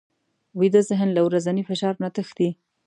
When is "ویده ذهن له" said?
0.59-1.21